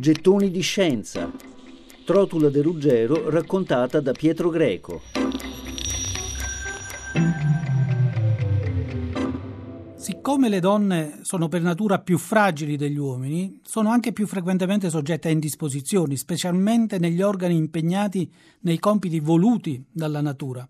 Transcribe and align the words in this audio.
Gettoni 0.00 0.52
di 0.52 0.60
scienza. 0.60 1.28
Trotula 2.04 2.50
de 2.50 2.62
Ruggero 2.62 3.30
raccontata 3.30 3.98
da 4.00 4.12
Pietro 4.12 4.48
Greco. 4.48 5.02
Siccome 9.96 10.48
le 10.48 10.60
donne 10.60 11.18
sono 11.22 11.48
per 11.48 11.62
natura 11.62 11.98
più 11.98 12.16
fragili 12.16 12.76
degli 12.76 12.96
uomini, 12.96 13.58
sono 13.64 13.90
anche 13.90 14.12
più 14.12 14.28
frequentemente 14.28 14.88
soggette 14.88 15.26
a 15.26 15.32
indisposizioni, 15.32 16.16
specialmente 16.16 17.00
negli 17.00 17.20
organi 17.20 17.56
impegnati 17.56 18.30
nei 18.60 18.78
compiti 18.78 19.18
voluti 19.18 19.84
dalla 19.90 20.20
natura. 20.20 20.66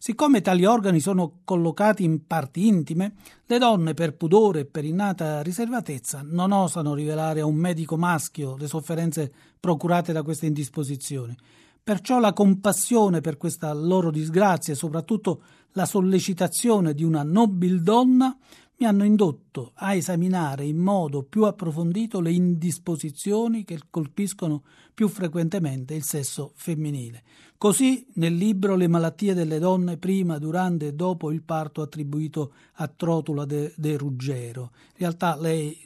Siccome 0.00 0.40
tali 0.42 0.64
organi 0.64 1.00
sono 1.00 1.40
collocati 1.44 2.04
in 2.04 2.24
parti 2.24 2.68
intime, 2.68 3.14
le 3.46 3.58
donne, 3.58 3.94
per 3.94 4.16
pudore 4.16 4.60
e 4.60 4.64
per 4.64 4.84
innata 4.84 5.42
riservatezza, 5.42 6.20
non 6.24 6.52
osano 6.52 6.94
rivelare 6.94 7.40
a 7.40 7.46
un 7.46 7.56
medico 7.56 7.96
maschio 7.96 8.56
le 8.56 8.68
sofferenze 8.68 9.32
procurate 9.58 10.12
da 10.12 10.22
queste 10.22 10.46
indisposizioni. 10.46 11.36
Perciò 11.82 12.20
la 12.20 12.32
compassione 12.32 13.20
per 13.20 13.36
questa 13.36 13.72
loro 13.72 14.12
disgrazia 14.12 14.72
e 14.72 14.76
soprattutto 14.76 15.42
la 15.72 15.84
sollecitazione 15.84 16.94
di 16.94 17.02
una 17.02 17.24
nobil 17.24 17.82
donna 17.82 18.36
mi 18.80 18.86
hanno 18.86 19.04
indotto 19.04 19.72
a 19.74 19.94
esaminare 19.94 20.64
in 20.64 20.78
modo 20.78 21.24
più 21.24 21.44
approfondito 21.44 22.20
le 22.20 22.30
indisposizioni 22.30 23.64
che 23.64 23.80
colpiscono 23.90 24.62
più 24.94 25.08
frequentemente 25.08 25.94
il 25.94 26.04
sesso 26.04 26.52
femminile. 26.54 27.22
Così 27.58 28.06
nel 28.14 28.34
libro 28.34 28.76
Le 28.76 28.86
malattie 28.86 29.34
delle 29.34 29.58
donne 29.58 29.96
prima, 29.96 30.38
durante 30.38 30.88
e 30.88 30.94
dopo 30.94 31.32
il 31.32 31.42
parto 31.42 31.82
attribuito 31.82 32.52
a 32.74 32.86
Trotula 32.86 33.44
de, 33.44 33.72
de 33.76 33.96
Ruggero. 33.96 34.70
In 34.72 34.98
realtà 34.98 35.36
lei 35.36 35.76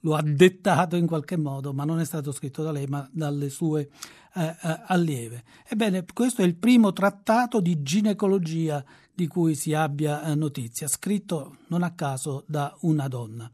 lo 0.00 0.14
ha 0.14 0.22
dettato 0.22 0.96
in 0.96 1.06
qualche 1.06 1.36
modo, 1.36 1.72
ma 1.72 1.84
non 1.84 2.00
è 2.00 2.04
stato 2.04 2.32
scritto 2.32 2.62
da 2.62 2.72
lei, 2.72 2.86
ma 2.86 3.08
dalle 3.12 3.48
sue 3.50 3.88
eh, 4.34 4.42
eh, 4.44 4.80
allieve. 4.86 5.42
Ebbene, 5.66 6.04
questo 6.12 6.42
è 6.42 6.44
il 6.44 6.56
primo 6.56 6.92
trattato 6.92 7.60
di 7.60 7.82
ginecologia 7.82 8.84
di 9.12 9.26
cui 9.26 9.54
si 9.54 9.74
abbia 9.74 10.22
eh, 10.22 10.34
notizia, 10.34 10.86
scritto 10.86 11.56
non 11.68 11.82
a 11.82 11.92
caso 11.92 12.44
da 12.46 12.76
una 12.82 13.08
donna. 13.08 13.50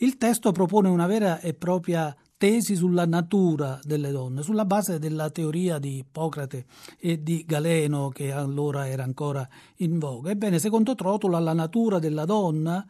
Il 0.00 0.16
testo 0.16 0.52
propone 0.52 0.88
una 0.88 1.06
vera 1.06 1.40
e 1.40 1.54
propria 1.54 2.14
tesi 2.36 2.76
sulla 2.76 3.04
natura 3.04 3.80
delle 3.82 4.12
donne, 4.12 4.42
sulla 4.42 4.64
base 4.64 5.00
della 5.00 5.28
teoria 5.30 5.78
di 5.78 5.98
Ippocrate 5.98 6.66
e 6.98 7.20
di 7.20 7.44
Galeno, 7.44 8.08
che 8.10 8.30
allora 8.30 8.86
era 8.86 9.02
ancora 9.02 9.46
in 9.78 9.98
voga. 9.98 10.30
Ebbene, 10.30 10.60
secondo 10.60 10.94
Trotula, 10.94 11.40
la 11.40 11.52
natura 11.52 11.98
della 11.98 12.24
donna 12.24 12.86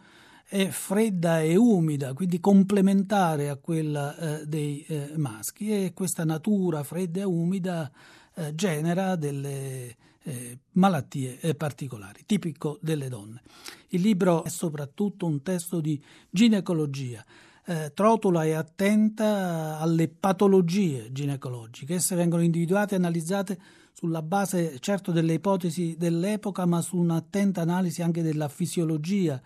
è 0.51 0.69
fredda 0.69 1.43
e 1.43 1.57
umida, 1.57 2.15
quindi 2.15 2.41
complementare 2.41 3.51
a 3.51 3.57
quella 3.57 4.17
eh, 4.17 4.47
dei 4.47 4.83
eh, 4.89 5.13
maschi 5.17 5.85
e 5.85 5.93
questa 5.93 6.25
natura 6.25 6.83
fredda 6.83 7.21
e 7.21 7.25
umida 7.25 7.93
eh, 8.35 8.55
genera 8.55 9.15
delle 9.17 9.95
eh, 10.23 10.59
malattie 10.73 11.39
eh, 11.41 11.55
particolari, 11.55 12.23
tipico 12.25 12.79
delle 12.81 13.11
donne. 13.11 13.43
Il 13.89 14.01
libro 14.01 14.43
è 14.43 14.49
soprattutto 14.49 15.27
un 15.27 15.43
testo 15.43 15.81
di 15.81 16.03
ginecologia. 16.31 17.23
Eh, 17.67 17.93
Trotula 17.93 18.45
è 18.45 18.53
attenta 18.53 19.79
alle 19.79 20.09
patologie 20.09 21.13
ginecologiche. 21.13 21.97
Esse 21.97 22.17
vengono 22.17 22.43
individuate 22.43 22.95
e 22.95 22.99
analizzate 22.99 23.59
sulla 23.93 24.23
base 24.23 24.79
certo 24.79 25.13
delle 25.13 25.35
ipotesi 25.35 25.95
dell'epoca, 25.99 26.65
ma 26.65 26.81
su 26.81 26.97
un'attenta 26.97 27.61
analisi 27.61 28.01
anche 28.01 28.23
della 28.23 28.49
fisiologia 28.49 29.39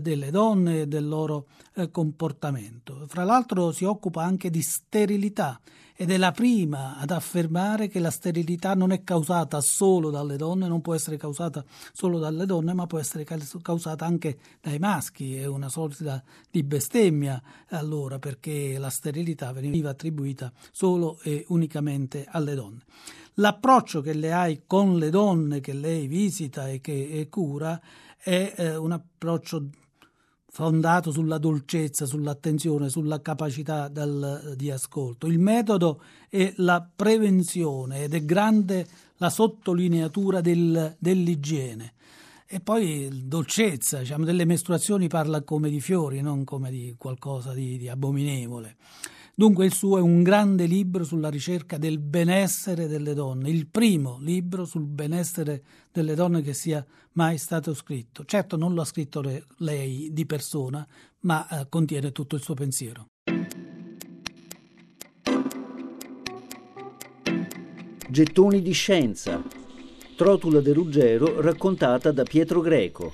delle 0.00 0.30
donne 0.30 0.82
e 0.82 0.86
del 0.86 1.06
loro 1.06 1.46
eh, 1.74 1.90
comportamento. 1.90 3.04
Fra 3.06 3.24
l'altro 3.24 3.72
si 3.72 3.84
occupa 3.84 4.22
anche 4.22 4.50
di 4.50 4.62
sterilità 4.62 5.60
ed 5.94 6.10
è 6.10 6.16
la 6.16 6.32
prima 6.32 6.96
ad 6.96 7.10
affermare 7.10 7.86
che 7.86 8.00
la 8.00 8.10
sterilità 8.10 8.74
non 8.74 8.90
è 8.92 9.04
causata 9.04 9.60
solo 9.60 10.10
dalle 10.10 10.36
donne, 10.36 10.66
non 10.66 10.80
può 10.80 10.94
essere 10.94 11.16
causata 11.16 11.64
solo 11.92 12.18
dalle 12.18 12.46
donne, 12.46 12.72
ma 12.72 12.86
può 12.86 12.98
essere 12.98 13.24
causata 13.24 14.04
anche 14.04 14.38
dai 14.60 14.78
maschi. 14.78 15.36
È 15.36 15.46
una 15.46 15.68
sorta 15.68 16.22
di 16.50 16.62
bestemmia 16.62 17.40
allora 17.68 18.18
perché 18.18 18.78
la 18.78 18.90
sterilità 18.90 19.52
veniva 19.52 19.90
attribuita 19.90 20.50
solo 20.72 21.18
e 21.22 21.44
unicamente 21.48 22.26
alle 22.28 22.54
donne. 22.54 22.80
L'approccio 23.34 24.00
che 24.00 24.12
lei 24.12 24.56
ha 24.56 24.60
con 24.66 24.98
le 24.98 25.08
donne 25.08 25.60
che 25.60 25.72
lei 25.72 26.06
visita 26.06 26.68
e 26.68 26.80
che 26.80 27.26
cura 27.30 27.80
è 28.22 28.54
eh, 28.56 28.76
un 28.76 28.92
approccio 28.92 29.68
fondato 30.52 31.10
sulla 31.10 31.38
dolcezza, 31.38 32.04
sull'attenzione, 32.04 32.88
sulla 32.88 33.20
capacità 33.20 33.88
del, 33.88 34.52
di 34.54 34.70
ascolto. 34.70 35.26
Il 35.26 35.38
metodo 35.38 36.02
è 36.28 36.52
la 36.56 36.86
prevenzione 36.94 38.04
ed 38.04 38.14
è 38.14 38.24
grande 38.24 38.86
la 39.16 39.30
sottolineatura 39.30 40.40
del, 40.40 40.94
dell'igiene. 40.98 41.94
E 42.46 42.60
poi 42.60 43.08
dolcezza, 43.24 44.00
diciamo, 44.00 44.26
delle 44.26 44.44
mestruazioni 44.44 45.08
parla 45.08 45.40
come 45.40 45.70
di 45.70 45.80
fiori, 45.80 46.20
non 46.20 46.44
come 46.44 46.70
di 46.70 46.94
qualcosa 46.98 47.54
di, 47.54 47.78
di 47.78 47.88
abominevole. 47.88 48.76
Dunque 49.34 49.64
il 49.64 49.72
suo 49.72 49.96
è 49.96 50.00
un 50.00 50.22
grande 50.22 50.66
libro 50.66 51.04
sulla 51.04 51.30
ricerca 51.30 51.78
del 51.78 51.98
benessere 51.98 52.86
delle 52.86 53.14
donne, 53.14 53.48
il 53.48 53.66
primo 53.66 54.18
libro 54.20 54.66
sul 54.66 54.84
benessere 54.84 55.62
delle 55.90 56.14
donne 56.14 56.42
che 56.42 56.52
sia 56.52 56.84
mai 57.12 57.38
stato 57.38 57.72
scritto. 57.72 58.26
Certo 58.26 58.58
non 58.58 58.74
lo 58.74 58.82
ha 58.82 58.84
scritto 58.84 59.22
lei 59.56 60.10
di 60.12 60.26
persona, 60.26 60.86
ma 61.20 61.48
eh, 61.48 61.66
contiene 61.70 62.12
tutto 62.12 62.36
il 62.36 62.42
suo 62.42 62.52
pensiero. 62.52 63.06
Gettoni 68.10 68.60
di 68.60 68.72
scienza. 68.72 69.42
Trotula 70.14 70.60
de 70.60 70.72
Ruggero 70.74 71.40
raccontata 71.40 72.12
da 72.12 72.22
Pietro 72.24 72.60
Greco. 72.60 73.12